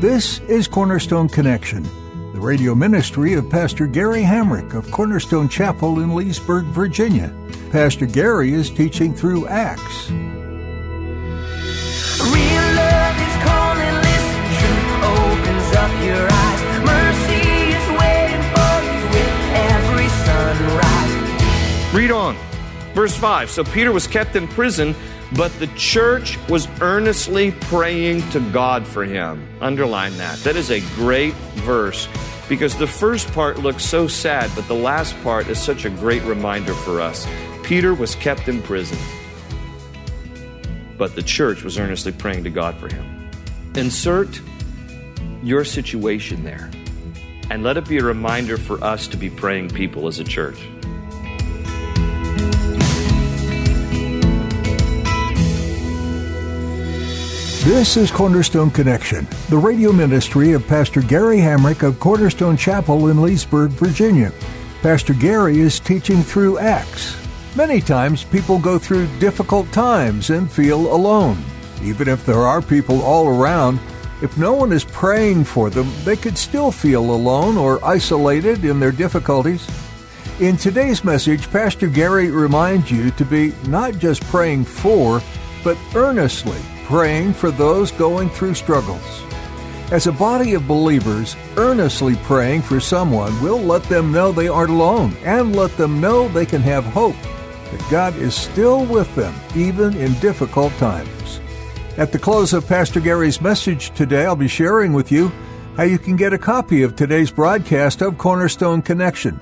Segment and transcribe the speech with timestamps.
[0.00, 1.82] This is Cornerstone Connection,
[2.32, 7.30] the radio ministry of Pastor Gary Hamrick of Cornerstone Chapel in Leesburg, Virginia.
[7.70, 10.10] Pastor Gary is teaching through Acts.
[10.10, 10.24] Real
[12.80, 16.62] love is calling, listen, truth opens up your eyes.
[16.80, 21.94] Mercy is waiting for you with every sunrise.
[21.94, 22.38] Read on.
[22.94, 24.94] Verse 5 So Peter was kept in prison,
[25.36, 29.46] but the church was earnestly praying to God for him.
[29.60, 30.38] Underline that.
[30.40, 31.34] That is a great
[31.64, 32.08] verse
[32.48, 36.22] because the first part looks so sad, but the last part is such a great
[36.24, 37.26] reminder for us.
[37.62, 38.98] Peter was kept in prison,
[40.98, 43.30] but the church was earnestly praying to God for him.
[43.76, 44.40] Insert
[45.44, 46.68] your situation there,
[47.50, 50.58] and let it be a reminder for us to be praying people as a church.
[57.64, 63.20] This is Cornerstone Connection, the radio ministry of Pastor Gary Hamrick of Cornerstone Chapel in
[63.20, 64.32] Leesburg, Virginia.
[64.80, 67.14] Pastor Gary is teaching through Acts.
[67.54, 71.36] Many times people go through difficult times and feel alone.
[71.82, 73.78] Even if there are people all around,
[74.22, 78.80] if no one is praying for them, they could still feel alone or isolated in
[78.80, 79.68] their difficulties.
[80.40, 85.20] In today's message, Pastor Gary reminds you to be not just praying for,
[85.62, 86.58] but earnestly
[86.90, 89.22] praying for those going through struggles.
[89.92, 94.72] As a body of believers, earnestly praying for someone will let them know they aren't
[94.72, 97.14] alone and let them know they can have hope
[97.70, 101.40] that God is still with them even in difficult times.
[101.96, 105.30] At the close of Pastor Gary's message today, I'll be sharing with you
[105.76, 109.40] how you can get a copy of today's broadcast of Cornerstone Connection.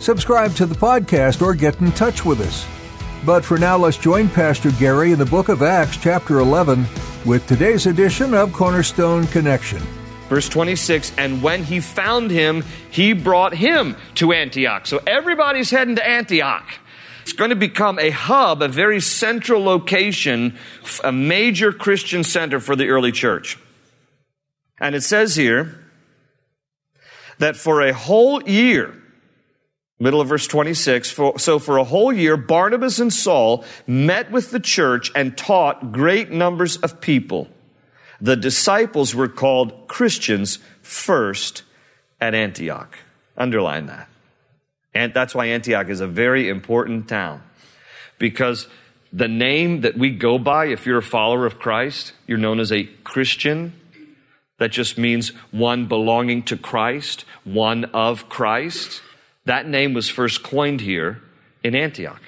[0.00, 2.66] Subscribe to the podcast or get in touch with us.
[3.24, 6.84] But for now, let's join Pastor Gary in the book of Acts, chapter 11,
[7.24, 9.80] with today's edition of Cornerstone Connection.
[10.28, 14.88] Verse 26 And when he found him, he brought him to Antioch.
[14.88, 16.66] So everybody's heading to Antioch.
[17.20, 20.58] It's going to become a hub, a very central location,
[21.04, 23.56] a major Christian center for the early church.
[24.80, 25.78] And it says here
[27.38, 29.01] that for a whole year,
[30.02, 31.10] middle of verse 26.
[31.10, 35.92] For, so for a whole year, Barnabas and Saul met with the church and taught
[35.92, 37.48] great numbers of people.
[38.20, 41.62] The disciples were called Christians first
[42.20, 42.98] at Antioch.
[43.36, 44.08] Underline that.
[44.94, 47.42] And that's why Antioch is a very important town.
[48.18, 48.66] Because
[49.12, 52.72] the name that we go by, if you're a follower of Christ, you're known as
[52.72, 53.72] a Christian.
[54.58, 59.00] That just means one belonging to Christ, one of Christ.
[59.44, 61.20] That name was first coined here
[61.64, 62.22] in Antioch.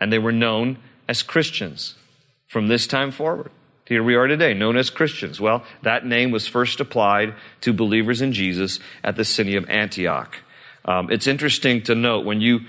[0.00, 0.78] And they were known
[1.08, 1.94] as Christians
[2.46, 3.50] from this time forward.
[3.86, 5.40] Here we are today, known as Christians.
[5.40, 10.38] Well, that name was first applied to believers in Jesus at the city of Antioch.
[10.86, 12.60] Um, it's interesting to note when you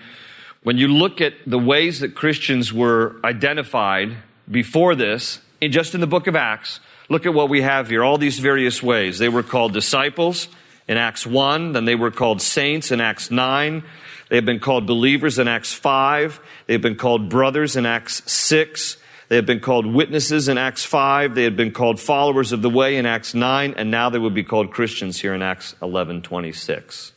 [0.64, 4.18] when you look at the ways that Christians were identified
[4.50, 8.04] before this, in, just in the book of Acts, look at what we have here.
[8.04, 9.20] All these various ways.
[9.20, 10.48] They were called disciples
[10.88, 13.84] in Acts 1, then they were called saints in Acts 9.
[14.30, 16.40] They have been called believers in Acts 5.
[16.68, 18.98] They've been called brothers in Acts 6.
[19.28, 21.34] They have been called witnesses in Acts 5.
[21.34, 23.74] They had been called followers of the way in Acts 9.
[23.76, 27.12] And now they would be called Christians here in Acts 11 26.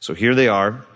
[0.00, 0.86] So here they are.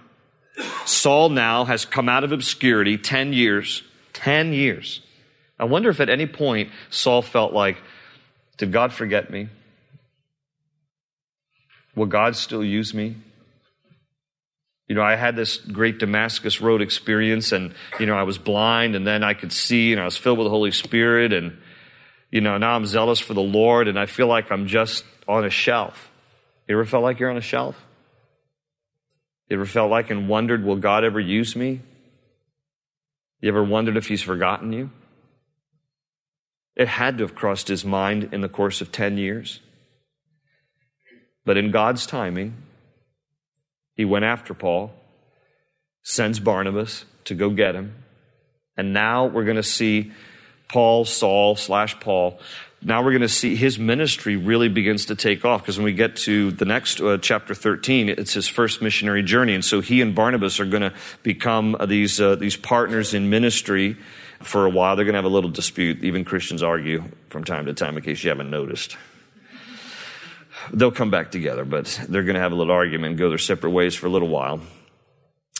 [0.84, 3.82] Saul now has come out of obscurity 10 years.
[4.12, 5.00] 10 years.
[5.58, 7.78] I wonder if at any point Saul felt like,
[8.56, 9.48] did God forget me?
[11.94, 13.16] Will God still use me?
[14.88, 18.94] You know, I had this great Damascus Road experience, and, you know, I was blind,
[18.94, 21.56] and then I could see, and I was filled with the Holy Spirit, and,
[22.30, 25.44] you know, now I'm zealous for the Lord, and I feel like I'm just on
[25.44, 26.10] a shelf.
[26.68, 27.82] You ever felt like you're on a shelf?
[29.48, 31.80] You ever felt like and wondered, will God ever use me?
[33.40, 34.90] You ever wondered if He's forgotten you?
[36.74, 39.60] It had to have crossed his mind in the course of 10 years.
[41.44, 42.54] But in God's timing,
[43.94, 44.92] he went after Paul,
[46.02, 47.94] sends Barnabas to go get him.
[48.76, 50.12] And now we're going to see
[50.68, 52.38] Paul, Saul slash Paul,
[52.84, 55.62] now we're going to see his ministry really begins to take off.
[55.62, 59.54] Because when we get to the next uh, chapter 13 it's his first missionary journey.
[59.54, 60.92] And so he and barnabas are going to
[61.22, 63.96] become uh, these, uh, these partners in ministry
[64.40, 64.96] for a while.
[64.96, 66.02] They're going to have a little dispute.
[66.02, 68.96] Even christians argue from time to time in case you haven't noticed
[70.72, 73.38] they'll come back together but they're going to have a little argument and go their
[73.38, 74.60] separate ways for a little while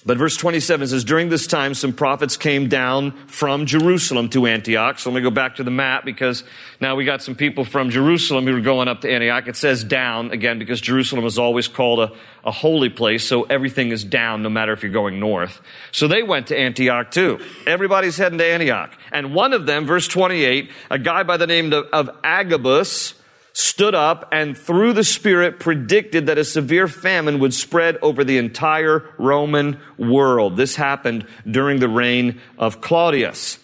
[0.05, 4.99] but verse 27 says, During this time, some prophets came down from Jerusalem to Antioch.
[4.99, 6.43] So let me go back to the map because
[6.81, 9.47] now we got some people from Jerusalem who were going up to Antioch.
[9.47, 12.13] It says down again because Jerusalem is always called a,
[12.45, 13.25] a holy place.
[13.25, 15.61] So everything is down no matter if you're going north.
[15.93, 17.39] So they went to Antioch too.
[17.65, 18.91] Everybody's heading to Antioch.
[19.13, 23.15] And one of them, verse 28, a guy by the name of, of Agabus,
[23.53, 28.39] stood up and through the Spirit predicted that a severe famine would spread over the
[28.39, 30.57] entire Roman world.
[30.57, 33.59] This happened during the reign of Claudius.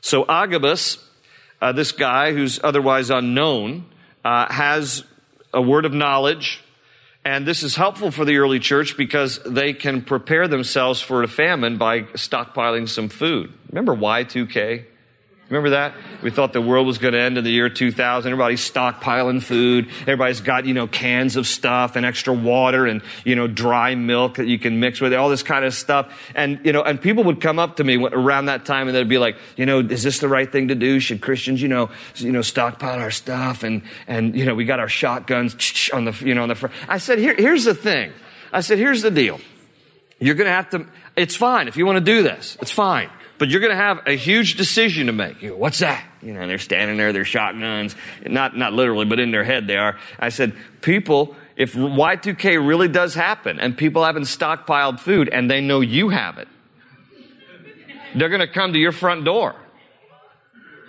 [0.00, 0.98] So Agabus,
[1.60, 3.86] uh, this guy who's otherwise unknown,
[4.24, 5.04] uh, has
[5.52, 6.62] a word of knowledge.
[7.24, 11.28] And this is helpful for the early church because they can prepare themselves for a
[11.28, 13.52] famine by stockpiling some food.
[13.70, 14.84] Remember Y2K?
[15.48, 15.94] Remember that?
[16.22, 18.30] We thought the world was going to end in the year 2000.
[18.30, 19.88] Everybody's stockpiling food.
[20.02, 24.34] Everybody's got, you know, cans of stuff and extra water and, you know, dry milk
[24.34, 26.12] that you can mix with it, all this kind of stuff.
[26.34, 29.08] And, you know, and people would come up to me around that time and they'd
[29.08, 31.00] be like, you know, is this the right thing to do?
[31.00, 33.62] Should Christians, you know, you know, stockpile our stuff?
[33.62, 36.74] And, and, you know, we got our shotguns on the, you know, on the front.
[36.88, 38.12] I said, Here, here's the thing.
[38.52, 39.40] I said, here's the deal.
[40.18, 40.86] You're going to have to,
[41.16, 42.56] it's fine if you want to do this.
[42.60, 43.10] It's fine.
[43.38, 45.42] But you're going to have a huge decision to make.
[45.42, 46.04] You What's that?
[46.22, 47.94] You know, and they're standing there, they're shotguns.
[48.26, 49.96] Not, not literally, but in their head they are.
[50.18, 55.60] I said, people, if Y2K really does happen and people haven't stockpiled food and they
[55.60, 56.48] know you have it,
[58.16, 59.54] they're going to come to your front door.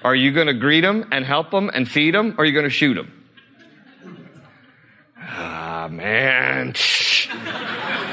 [0.04, 2.54] Are you going to greet them and help them and feed them or are you
[2.54, 3.14] going to shoot them?
[5.22, 6.74] Ah, man.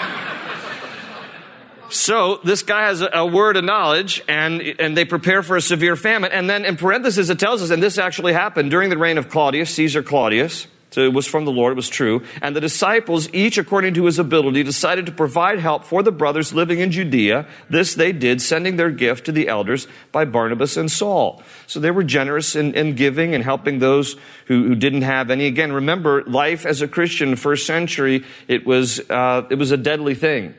[1.96, 5.62] So this guy has a, a, word of knowledge and, and they prepare for a
[5.62, 6.30] severe famine.
[6.30, 9.30] And then in parentheses, it tells us, and this actually happened during the reign of
[9.30, 10.66] Claudius, Caesar Claudius.
[10.90, 12.22] So it was from the Lord, it was true.
[12.40, 16.54] And the disciples, each according to his ability, decided to provide help for the brothers
[16.54, 17.46] living in Judea.
[17.68, 21.42] This they did, sending their gift to the elders by Barnabas and Saul.
[21.66, 24.16] So they were generous in, in giving and helping those
[24.46, 25.46] who, who, didn't have any.
[25.46, 30.14] Again, remember, life as a Christian, first century, it was, uh, it was a deadly
[30.14, 30.54] thing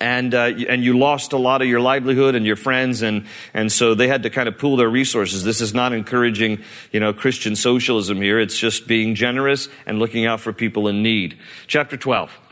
[0.00, 3.70] and uh, and you lost a lot of your livelihood and your friends and and
[3.70, 5.44] so they had to kind of pool their resources.
[5.44, 6.62] This is not encouraging
[6.92, 8.40] you know christian socialism here.
[8.40, 11.38] It's just being generous and looking out for people in need.
[11.66, 12.47] Chapter 12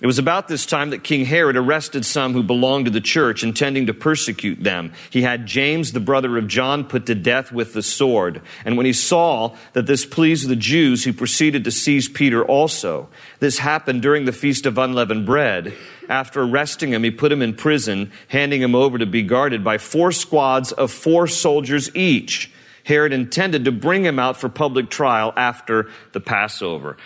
[0.00, 3.42] it was about this time that King Herod arrested some who belonged to the church,
[3.42, 4.92] intending to persecute them.
[5.10, 8.40] He had James, the brother of John, put to death with the sword.
[8.64, 13.08] And when he saw that this pleased the Jews, he proceeded to seize Peter also.
[13.40, 15.74] This happened during the feast of unleavened bread.
[16.08, 19.78] After arresting him, he put him in prison, handing him over to be guarded by
[19.78, 22.52] four squads of four soldiers each.
[22.88, 26.96] Herod intended to bring him out for public trial after the Passover.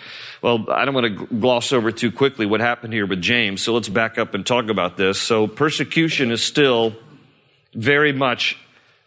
[0.41, 3.73] Well, I don't want to gloss over too quickly what happened here with James, so
[3.73, 5.19] let's back up and talk about this.
[5.19, 6.95] So, persecution is still
[7.73, 8.57] very much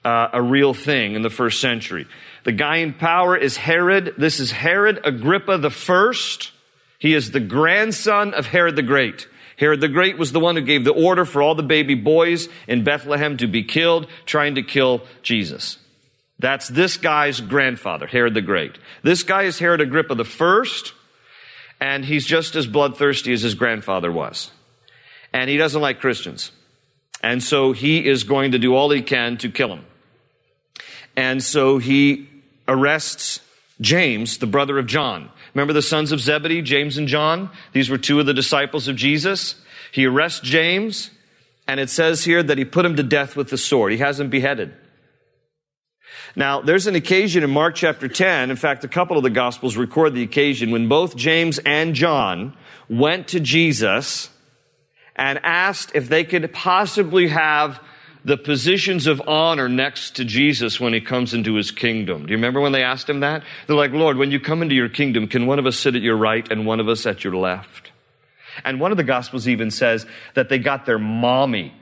[0.05, 2.06] uh, a real thing in the first century.
[2.44, 4.12] The guy in power is Herod.
[4.19, 6.53] This is Herod Agrippa the first.
[6.98, 9.29] He is the grandson of Herod the Great.
[9.56, 12.50] Herod the Great was the one who gave the order for all the baby boys
[12.69, 15.79] in Bethlehem to be killed, trying to kill Jesus.
[16.38, 18.78] That's this guy's grandfather, Herod the Great.
[19.02, 20.93] This guy is Herod Agrippa the first,
[21.81, 24.50] and he's just as bloodthirsty as his grandfather was.
[25.32, 26.52] And he doesn't like Christians.
[27.22, 29.84] And so he is going to do all he can to kill him.
[31.16, 32.28] And so he
[32.69, 33.40] arrests
[33.81, 35.31] James, the brother of John.
[35.55, 37.50] Remember the sons of Zebedee, James and John?
[37.72, 39.55] These were two of the disciples of Jesus.
[39.90, 41.10] He arrests James,
[41.66, 43.93] and it says here that he put him to death with the sword.
[43.93, 44.74] He has him beheaded.
[46.35, 49.77] Now, there's an occasion in Mark chapter 10, in fact, a couple of the Gospels
[49.77, 52.56] record the occasion when both James and John
[52.89, 54.31] went to Jesus
[55.15, 57.81] and asked if they could possibly have
[58.25, 62.27] the positions of honor next to Jesus when he comes into his kingdom.
[62.27, 63.44] Do you remember when they asked him that?
[63.67, 66.03] They're like, Lord, when you come into your kingdom, can one of us sit at
[66.03, 67.93] your right and one of us at your left?
[68.65, 71.73] And one of the Gospels even says that they got their mommy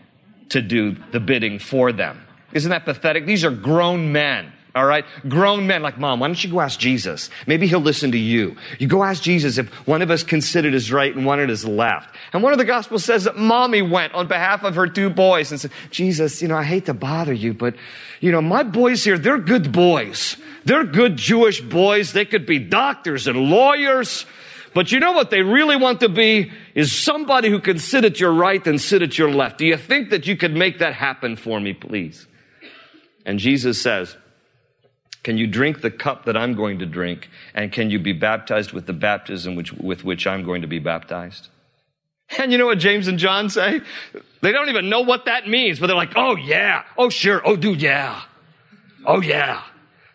[0.50, 2.23] to do the bidding for them.
[2.54, 3.26] Isn't that pathetic?
[3.26, 4.52] These are grown men.
[4.76, 5.04] All right?
[5.28, 7.30] Grown men like, Mom, why don't you go ask Jesus?
[7.46, 8.56] Maybe he'll listen to you.
[8.80, 11.64] You go ask Jesus if one of us considered his right and one of his
[11.64, 12.12] left.
[12.32, 15.52] And one of the gospels says that mommy went on behalf of her two boys
[15.52, 17.76] and said, Jesus, you know, I hate to bother you, but,
[18.20, 20.36] you know, my boys here, they're good boys.
[20.64, 22.12] They're good Jewish boys.
[22.12, 24.26] They could be doctors and lawyers.
[24.74, 28.18] But you know what they really want to be is somebody who can sit at
[28.18, 29.58] your right and sit at your left.
[29.58, 32.26] Do you think that you could make that happen for me, please?
[33.24, 34.16] And Jesus says,
[35.24, 37.30] can you drink the cup that I'm going to drink?
[37.54, 40.78] And can you be baptized with the baptism which, with which I'm going to be
[40.78, 41.48] baptized?
[42.38, 43.80] And you know what James and John say?
[44.42, 47.56] They don't even know what that means, but they're like, oh yeah, oh sure, oh
[47.56, 48.22] dude, yeah,
[49.06, 49.62] oh yeah.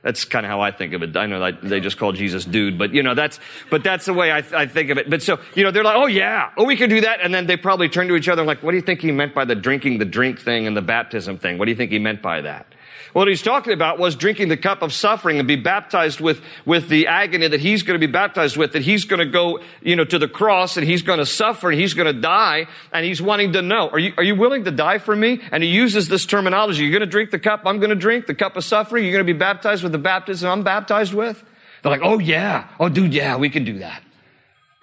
[0.01, 1.18] That's kind of how I think of it.
[1.18, 3.39] I know they just call Jesus dude, but you know, that's,
[3.70, 5.10] but that's the way I, I think of it.
[5.10, 7.20] But so, you know, they're like, oh yeah, oh we can do that.
[7.22, 9.36] And then they probably turn to each other like, what do you think he meant
[9.36, 11.58] by the drinking the drink thing and the baptism thing?
[11.58, 12.68] What do you think he meant by that?
[13.13, 16.89] What he's talking about was drinking the cup of suffering and be baptized with, with
[16.89, 19.96] the agony that he's going to be baptized with, that he's going to go, you
[19.96, 22.68] know, to the cross and he's going to suffer and he's going to die.
[22.94, 25.42] And he's wanting to know, are you, are you willing to die for me?
[25.51, 26.84] And he uses this terminology.
[26.84, 29.04] You're going to drink the cup I'm going to drink, the cup of suffering.
[29.04, 31.44] You're going to be baptized with the baptism I'm baptized with.
[31.82, 32.68] They're like, oh yeah.
[32.80, 34.04] Oh dude, yeah, we can do that.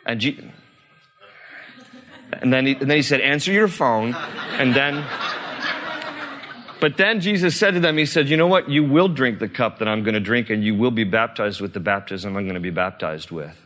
[0.04, 0.22] And,
[2.32, 4.14] and then he, and then he said, answer your phone.
[4.14, 5.04] And then,
[6.80, 8.68] but then Jesus said to them, He said, You know what?
[8.68, 11.60] You will drink the cup that I'm going to drink, and you will be baptized
[11.60, 13.64] with the baptism I'm going to be baptized with.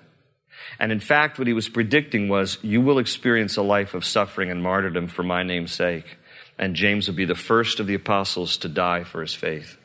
[0.78, 4.50] And in fact, what he was predicting was, You will experience a life of suffering
[4.50, 6.18] and martyrdom for my name's sake.
[6.58, 9.78] And James will be the first of the apostles to die for his faith.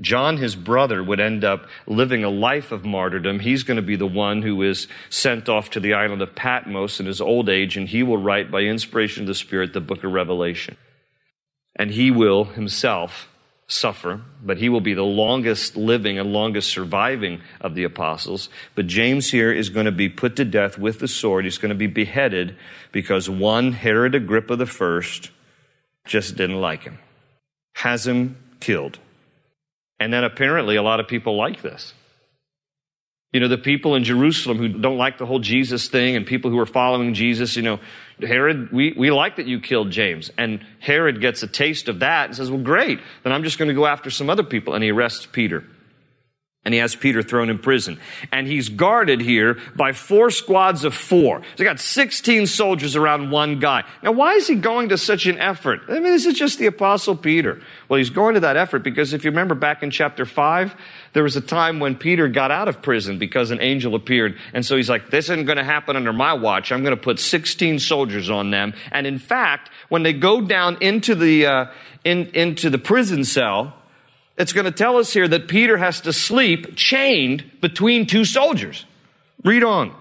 [0.00, 3.40] John, his brother, would end up living a life of martyrdom.
[3.40, 7.00] He's going to be the one who is sent off to the island of Patmos
[7.00, 10.02] in his old age, and he will write, by inspiration of the Spirit, the book
[10.02, 10.76] of Revelation
[11.76, 13.28] and he will himself
[13.66, 18.48] suffer, but he will be the longest living and longest surviving of the apostles.
[18.74, 21.44] But James here is going to be put to death with the sword.
[21.44, 22.56] He's going to be beheaded
[22.92, 25.30] because one, Herod Agrippa the first,
[26.04, 26.98] just didn't like him,
[27.74, 28.98] has him killed.
[29.98, 31.94] And then apparently a lot of people like this.
[33.32, 36.52] You know, the people in Jerusalem who don't like the whole Jesus thing and people
[36.52, 37.80] who are following Jesus, you know,
[38.20, 40.30] Herod, we, we like that you killed James.
[40.38, 43.00] And Herod gets a taste of that and says, well, great.
[43.22, 44.74] Then I'm just going to go after some other people.
[44.74, 45.64] And he arrests Peter
[46.64, 48.00] and he has Peter thrown in prison.
[48.32, 51.40] And he's guarded here by four squads of four.
[51.40, 53.84] So he got 16 soldiers around one guy.
[54.02, 55.80] Now, why is he going to such an effort?
[55.88, 57.60] I mean, this is just the apostle Peter.
[57.88, 60.74] Well, he's going to that effort because if you remember back in chapter 5,
[61.12, 64.38] there was a time when Peter got out of prison because an angel appeared.
[64.54, 66.72] And so he's like, this isn't going to happen under my watch.
[66.72, 68.72] I'm going to put 16 soldiers on them.
[68.90, 71.66] And in fact, when they go down into the, uh,
[72.04, 73.74] in, into the prison cell,
[74.36, 78.84] it's going to tell us here that Peter has to sleep chained between two soldiers.
[79.44, 79.94] Read on.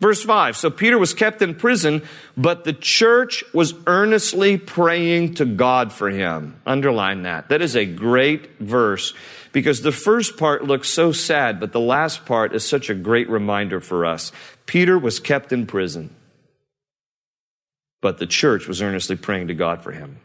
[0.00, 0.56] Verse 5.
[0.56, 2.02] So Peter was kept in prison,
[2.36, 6.60] but the church was earnestly praying to God for him.
[6.66, 7.48] Underline that.
[7.48, 9.12] That is a great verse
[9.52, 13.28] because the first part looks so sad, but the last part is such a great
[13.28, 14.30] reminder for us.
[14.66, 16.14] Peter was kept in prison,
[18.00, 20.20] but the church was earnestly praying to God for him.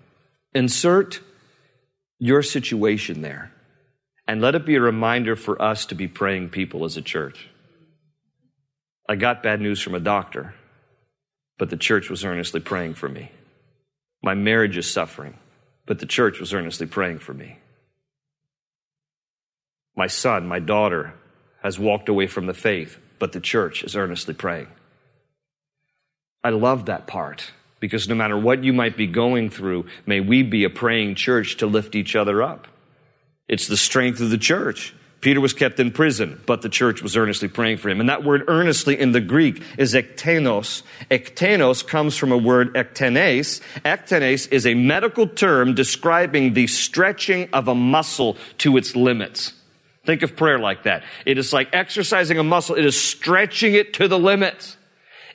[0.53, 1.19] Insert
[2.19, 3.52] your situation there.
[4.27, 7.49] And let it be a reminder for us to be praying people as a church.
[9.07, 10.55] I got bad news from a doctor,
[11.57, 13.31] but the church was earnestly praying for me.
[14.21, 15.37] My marriage is suffering,
[15.85, 17.57] but the church was earnestly praying for me.
[19.95, 21.13] My son, my daughter
[21.61, 24.67] has walked away from the faith, but the church is earnestly praying.
[26.43, 30.43] I love that part because no matter what you might be going through, may we
[30.43, 32.67] be a praying church to lift each other up.
[33.47, 34.93] It's the strength of the church.
[35.23, 38.01] Peter was kept in prison, but the church was earnestly praying for him.
[38.01, 40.83] And that word earnestly in the Greek is ektenos.
[41.09, 43.61] Ektenos comes from a word ektenes.
[43.85, 49.53] Ektenes is a medical term describing the stretching of a muscle to its limits.
[50.05, 51.03] Think of prayer like that.
[51.25, 52.75] It is like exercising a muscle.
[52.75, 54.75] It is stretching it to the limits.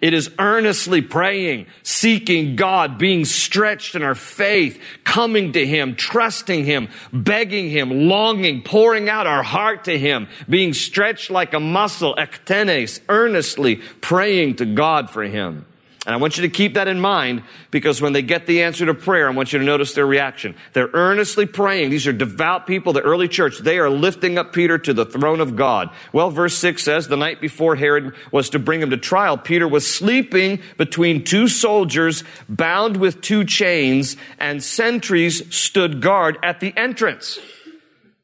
[0.00, 6.64] It is earnestly praying, seeking God, being stretched in our faith, coming to Him, trusting
[6.64, 12.14] Him, begging Him, longing, pouring out our heart to Him, being stretched like a muscle,
[12.16, 15.66] ektenes, earnestly praying to God for Him.
[16.08, 18.86] And I want you to keep that in mind because when they get the answer
[18.86, 20.54] to prayer, I want you to notice their reaction.
[20.72, 21.90] They're earnestly praying.
[21.90, 23.58] These are devout people, the early church.
[23.58, 25.90] They are lifting up Peter to the throne of God.
[26.14, 29.68] Well, verse 6 says, the night before Herod was to bring him to trial, Peter
[29.68, 36.74] was sleeping between two soldiers bound with two chains and sentries stood guard at the
[36.74, 37.38] entrance.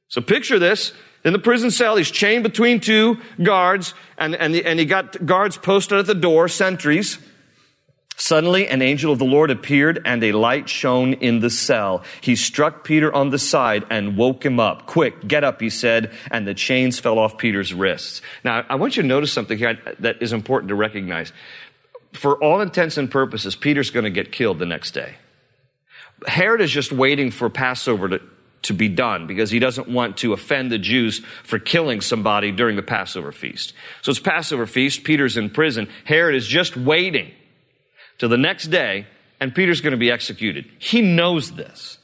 [0.09, 0.95] So picture this.
[1.23, 5.59] In the prison cell, he's chained between two guards, and, and, and he got guards
[5.59, 7.19] posted at the door, sentries.
[8.16, 12.04] Suddenly, an angel of the Lord appeared, and a light shone in the cell.
[12.21, 14.87] He struck Peter on the side and woke him up.
[14.87, 18.23] Quick, get up, he said, and the chains fell off Peter's wrists.
[18.44, 21.33] Now, I want you to notice something here that is important to recognize.
[22.12, 25.16] For all intents and purposes, Peter's going to get killed the next day.
[26.28, 28.21] Herod is just waiting for Passover to,
[28.62, 32.76] to be done because he doesn't want to offend the Jews for killing somebody during
[32.76, 33.75] the Passover feast.
[34.02, 35.02] So it's Passover feast.
[35.02, 35.88] Peter's in prison.
[36.04, 37.33] Herod is just waiting
[38.18, 39.06] to the next day,
[39.40, 40.71] and Peter's going to be executed.
[40.78, 41.99] He knows this.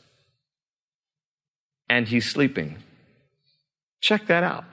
[1.88, 2.78] And he's sleeping.
[4.00, 4.64] Check that out.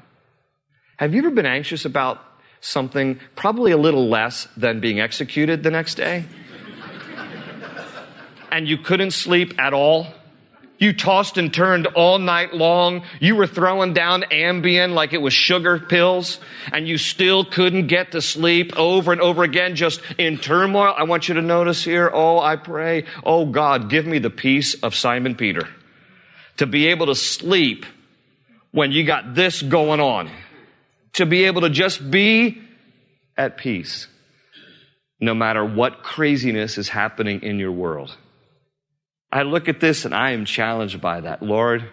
[0.98, 2.22] Have you ever been anxious about
[2.62, 6.26] something probably a little less than being executed the next day?
[8.52, 10.08] and you couldn't sleep at all?
[10.80, 13.04] You tossed and turned all night long.
[13.20, 16.40] You were throwing down Ambien like it was sugar pills,
[16.72, 20.94] and you still couldn't get to sleep over and over again, just in turmoil.
[20.96, 24.76] I want you to notice here, oh, I pray, oh God, give me the peace
[24.84, 25.68] of Simon Peter
[26.58, 27.86] to be able to sleep
[28.72, 30.30] when you got this going on,
[31.14, 32.62] to be able to just be
[33.36, 34.08] at peace
[35.20, 38.16] no matter what craziness is happening in your world.
[39.32, 41.44] I look at this and I am challenged by that.
[41.44, 41.90] Lord,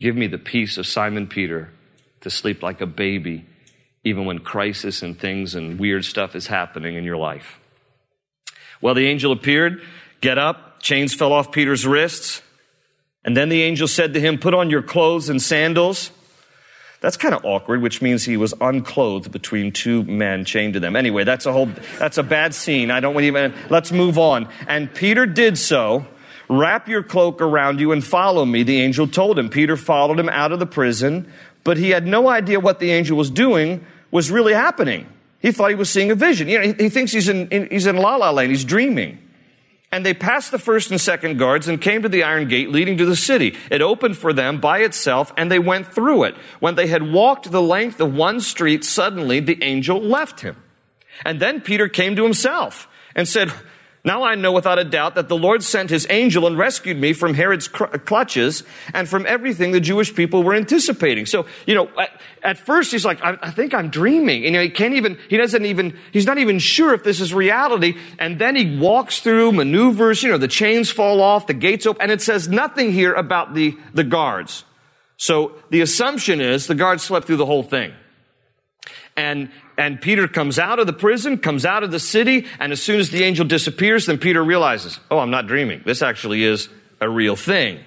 [0.00, 1.70] give me the peace of Simon Peter
[2.20, 3.46] to sleep like a baby,
[4.04, 7.58] even when crisis and things and weird stuff is happening in your life.
[8.80, 9.82] Well, the angel appeared,
[10.20, 12.42] get up, chains fell off Peter's wrists.
[13.24, 16.12] And then the angel said to him, Put on your clothes and sandals.
[17.00, 20.96] That's kind of awkward, which means he was unclothed between two men chained to them.
[20.96, 22.90] Anyway, that's a whole, that's a bad scene.
[22.90, 24.48] I don't want even, let's move on.
[24.66, 26.06] And Peter did so.
[26.48, 29.48] Wrap your cloak around you and follow me, the angel told him.
[29.48, 31.30] Peter followed him out of the prison,
[31.64, 35.06] but he had no idea what the angel was doing was really happening.
[35.40, 36.48] He thought he was seeing a vision.
[36.48, 38.50] You know, he, he thinks he's in, in, he's in la la land.
[38.50, 39.18] He's dreaming.
[39.92, 42.96] And they passed the first and second guards and came to the iron gate leading
[42.98, 43.56] to the city.
[43.70, 46.34] It opened for them by itself and they went through it.
[46.60, 50.56] When they had walked the length of one street, suddenly the angel left him.
[51.24, 53.52] And then Peter came to himself and said,
[54.06, 57.12] now I know without a doubt that the Lord sent his angel and rescued me
[57.12, 58.62] from Herod's clutches
[58.94, 61.26] and from everything the Jewish people were anticipating.
[61.26, 64.44] So, you know, at, at first he's like, I, I, think I'm dreaming.
[64.44, 67.20] And, you know, he can't even, he doesn't even, he's not even sure if this
[67.20, 67.96] is reality.
[68.20, 72.00] And then he walks through, maneuvers, you know, the chains fall off, the gates open,
[72.02, 74.64] and it says nothing here about the, the guards.
[75.16, 77.92] So the assumption is the guards slept through the whole thing.
[79.16, 82.82] And, and Peter comes out of the prison, comes out of the city, and as
[82.82, 85.82] soon as the angel disappears, then Peter realizes, oh, I'm not dreaming.
[85.84, 86.68] This actually is
[87.00, 87.80] a real thing.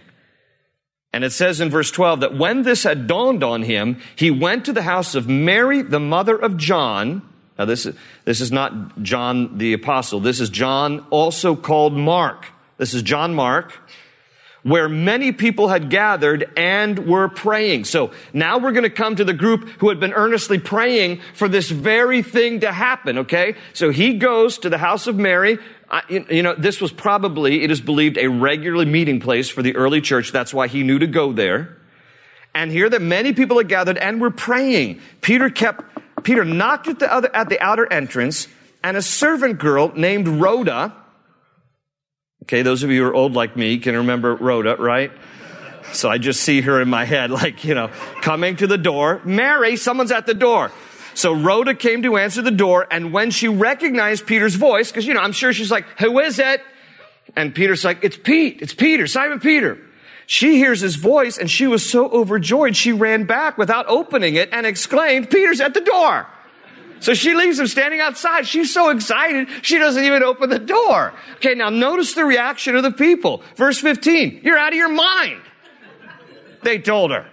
[1.12, 4.66] And it says in verse 12 that when this had dawned on him, he went
[4.66, 7.28] to the house of Mary, the mother of John.
[7.58, 10.20] Now, this is, this is not John the apostle.
[10.20, 12.46] This is John, also called Mark.
[12.78, 13.74] This is John Mark
[14.64, 17.86] where many people had gathered and were praying.
[17.86, 21.48] So now we're going to come to the group who had been earnestly praying for
[21.48, 23.56] this very thing to happen, okay?
[23.74, 25.58] So he goes to the house of Mary.
[26.10, 30.02] you know, this was probably, it is believed, a regular meeting place for the early
[30.02, 30.32] church.
[30.32, 31.78] That's why he knew to go there.
[32.54, 35.02] And here that many people had gathered and were praying.
[35.22, 35.84] Peter kept,
[36.24, 38.48] Peter knocked at the other, at the outer entrance
[38.84, 40.94] and a servant girl named Rhoda,
[42.44, 45.12] Okay, those of you who are old like me can remember Rhoda, right?
[45.94, 47.90] So I just see her in my head, like, you know,
[48.22, 49.22] coming to the door.
[49.24, 50.72] Mary, someone's at the door.
[51.14, 55.14] So Rhoda came to answer the door, and when she recognized Peter's voice, because, you
[55.14, 56.62] know, I'm sure she's like, who is it?
[57.36, 59.78] And Peter's like, it's Pete, it's Peter, Simon Peter.
[60.28, 64.50] She hears his voice, and she was so overjoyed, she ran back without opening it
[64.54, 66.28] and exclaimed, Peter's at the door.
[67.00, 68.48] So she leaves him standing outside.
[68.48, 71.14] She's so excited, she doesn't even open the door.
[71.36, 73.42] Okay, now notice the reaction of the people.
[73.56, 75.42] Verse 15, you're out of your mind.
[76.64, 77.28] They told her.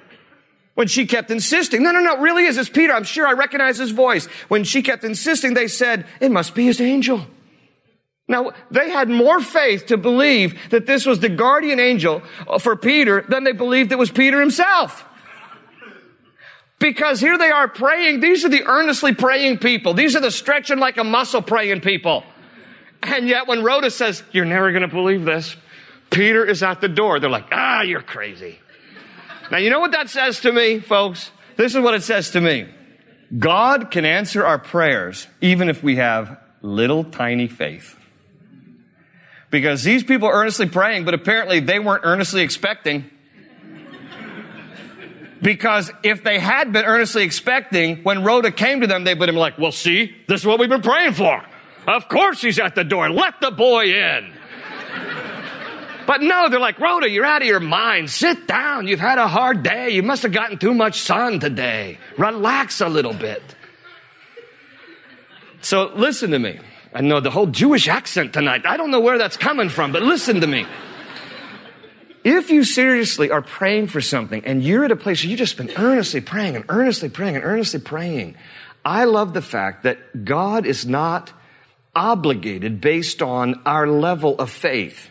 [0.74, 2.58] When she kept insisting, no, no, no, it really is.
[2.58, 2.92] It's Peter.
[2.92, 4.26] I'm sure I recognize his voice.
[4.48, 7.26] When she kept insisting, they said, it must be his angel.
[8.28, 12.22] Now, they had more faith to believe that this was the guardian angel
[12.60, 15.04] for Peter than they believed it was Peter himself.
[16.78, 18.20] Because here they are praying.
[18.20, 19.94] These are the earnestly praying people.
[19.94, 22.22] These are the stretching like a muscle praying people.
[23.02, 25.56] And yet when Rhoda says, you're never going to believe this,
[26.10, 27.18] Peter is at the door.
[27.18, 28.58] They're like, ah, you're crazy.
[29.50, 31.30] Now, you know what that says to me, folks?
[31.56, 32.66] This is what it says to me.
[33.38, 37.96] God can answer our prayers even if we have little tiny faith.
[39.50, 43.10] Because these people are earnestly praying, but apparently they weren't earnestly expecting.
[45.42, 49.34] Because if they had been earnestly expecting, when Rhoda came to them, they would have
[49.34, 51.44] been like, well, see, this is what we've been praying for.
[51.86, 53.10] Of course he's at the door.
[53.10, 54.32] Let the boy in.
[56.06, 58.10] But no, they're like, Rhoda, you're out of your mind.
[58.10, 58.86] Sit down.
[58.86, 59.90] You've had a hard day.
[59.90, 61.98] You must have gotten too much sun today.
[62.16, 63.42] Relax a little bit.
[65.60, 66.60] So listen to me.
[66.94, 68.64] I know the whole Jewish accent tonight.
[68.64, 70.64] I don't know where that's coming from, but listen to me.
[72.26, 75.56] If you seriously are praying for something and you're at a place where you've just
[75.56, 78.34] been earnestly praying and earnestly praying and earnestly praying,
[78.84, 81.32] I love the fact that God is not
[81.94, 85.08] obligated based on our level of faith.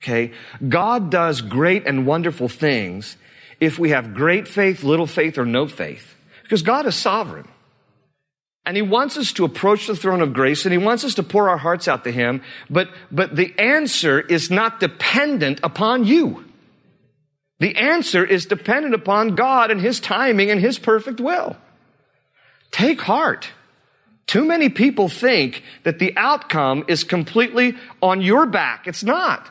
[0.00, 0.34] Okay?
[0.68, 3.16] God does great and wonderful things
[3.58, 6.14] if we have great faith, little faith, or no faith.
[6.44, 7.48] Because God is sovereign.
[8.66, 11.22] And He wants us to approach the throne of grace and He wants us to
[11.22, 16.44] pour our hearts out to Him, but, but the answer is not dependent upon you.
[17.60, 21.56] The answer is dependent upon God and His timing and His perfect will.
[22.72, 23.48] Take heart.
[24.26, 28.88] Too many people think that the outcome is completely on your back.
[28.88, 29.48] It's not.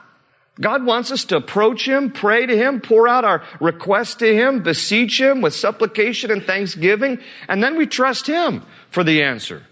[0.60, 4.64] God wants us to approach Him, pray to Him, pour out our requests to Him,
[4.64, 9.64] beseech Him with supplication and thanksgiving, and then we trust Him for the answer.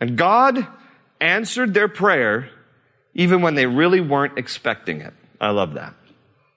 [0.00, 0.66] And God
[1.20, 2.48] answered their prayer
[3.14, 5.12] even when they really weren't expecting it.
[5.40, 5.94] I love that.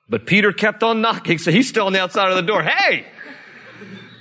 [0.08, 2.63] But Peter kept on knocking, so he's still on the outside of the door.
[2.63, 3.06] Hey!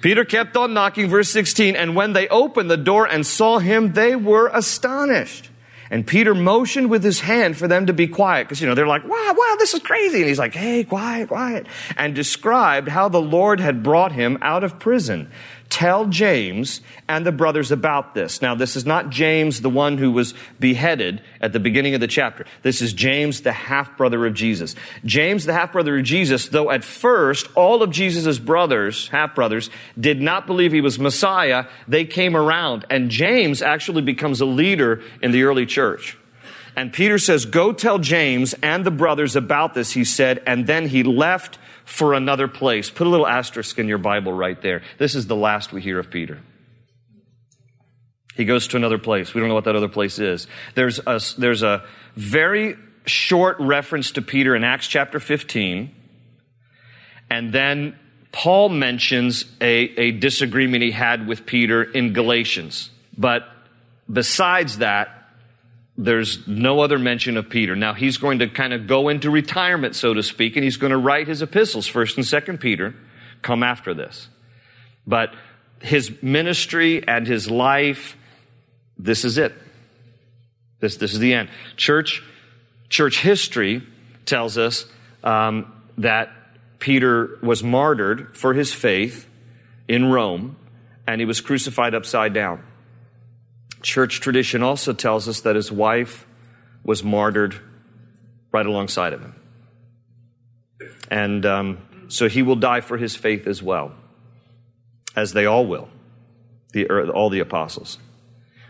[0.01, 3.93] Peter kept on knocking, verse 16, and when they opened the door and saw him,
[3.93, 5.49] they were astonished.
[5.93, 8.87] And Peter motioned with his hand for them to be quiet because, you know, they're
[8.87, 10.21] like, wow, wow, this is crazy.
[10.21, 11.67] And he's like, hey, quiet, quiet.
[11.99, 15.31] And described how the Lord had brought him out of prison.
[15.73, 18.43] Tell James and the brothers about this.
[18.43, 22.07] Now, this is not James, the one who was beheaded at the beginning of the
[22.07, 22.45] chapter.
[22.61, 24.75] This is James, the half brother of Jesus.
[25.07, 29.71] James, the half brother of Jesus, though at first all of Jesus' brothers, half brothers,
[29.99, 32.85] did not believe he was Messiah, they came around.
[32.91, 36.19] And James actually becomes a leader in the early church.
[36.77, 40.89] And Peter says, Go tell James and the brothers about this, he said, and then
[40.89, 41.59] he left
[41.93, 42.89] for another place.
[42.89, 44.81] Put a little asterisk in your Bible right there.
[44.97, 46.41] This is the last we hear of Peter.
[48.35, 49.35] He goes to another place.
[49.35, 50.47] We don't know what that other place is.
[50.75, 51.85] There's a, there's a
[52.17, 55.95] very short reference to Peter in Acts chapter 15.
[57.29, 57.99] And then
[58.33, 59.67] Paul mentions a,
[60.01, 62.89] a disagreement he had with Peter in Galatians.
[63.19, 63.47] But
[64.11, 65.22] besides that,
[65.97, 67.77] there's no other mention of Peter.
[67.77, 70.91] Now he's going to kind of go into retirement, so to speak, and he's going
[70.91, 72.95] to write his epistles, first and second Peter,
[73.43, 74.29] come after this.
[75.07, 75.35] But
[75.81, 78.17] his ministry and his life,
[78.97, 79.53] this is it.
[80.81, 81.49] This, this is the end.
[81.77, 82.23] Church,
[82.89, 83.83] church history
[84.25, 84.87] tells us
[85.23, 86.31] um, that
[86.79, 89.29] Peter was martyred for his faith
[89.89, 90.57] in Rome,
[91.07, 92.65] and he was crucified upside down.
[93.83, 96.27] Church tradition also tells us that his wife
[96.85, 97.61] was martyred
[98.53, 99.35] right alongside of him.
[101.11, 103.93] And um, so he will die for his faith as well,
[105.17, 105.89] as they all will,
[106.73, 107.99] the, all the apostles.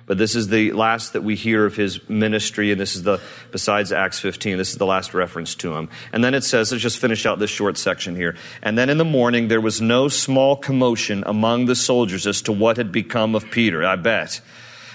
[0.07, 3.21] But this is the last that we hear of his ministry, and this is the,
[3.53, 5.89] besides Acts 15, this is the last reference to him.
[6.13, 8.37] And then it says, let's just finish out this short section here.
[8.63, 12.53] And then in the morning, there was no small commotion among the soldiers as to
[12.53, 14.41] what had become of Peter, I bet.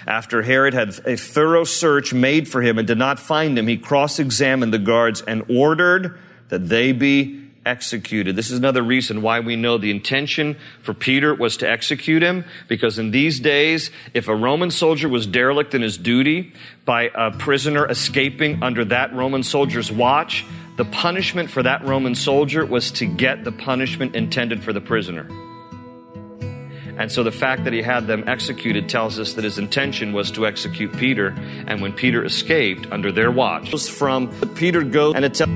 [0.06, 3.76] After Herod had a thorough search made for him and did not find him, he
[3.76, 8.34] cross examined the guards and ordered that they be executed.
[8.34, 12.44] This is another reason why we know the intention for Peter was to execute him,
[12.66, 16.52] because in these days, if a Roman soldier was derelict in his duty
[16.86, 22.64] by a prisoner escaping under that Roman soldier's watch, the punishment for that Roman soldier
[22.64, 25.28] was to get the punishment intended for the prisoner.
[26.98, 30.32] And so the fact that he had them executed tells us that his intention was
[30.32, 31.28] to execute Peter.
[31.66, 35.48] And when Peter escaped under their watch, was from Peter goes and it tells.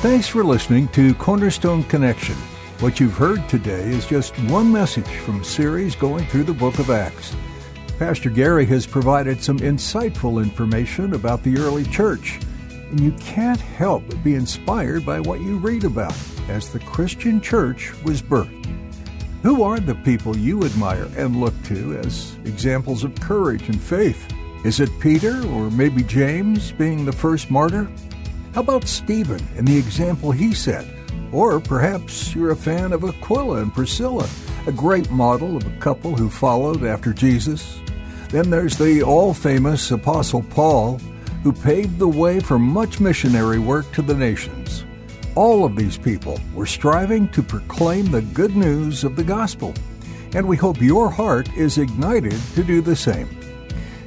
[0.00, 2.36] Thanks for listening to Cornerstone Connection.
[2.78, 6.88] What you've heard today is just one message from series going through the book of
[6.88, 7.34] Acts.
[7.98, 12.38] Pastor Gary has provided some insightful information about the early church,
[12.70, 16.14] and you can't help but be inspired by what you read about
[16.48, 18.66] as the Christian church was birthed.
[19.42, 24.32] Who are the people you admire and look to as examples of courage and faith?
[24.64, 27.90] Is it Peter or maybe James being the first martyr?
[28.54, 30.86] How about Stephen and the example he set?
[31.32, 34.28] Or perhaps you're a fan of Aquila and Priscilla
[34.68, 37.80] a great model of a couple who followed after Jesus.
[38.30, 40.98] Then there's the all famous Apostle Paul,
[41.42, 44.84] who paved the way for much missionary work to the nations.
[45.34, 49.72] All of these people were striving to proclaim the good news of the gospel,
[50.34, 53.28] and we hope your heart is ignited to do the same.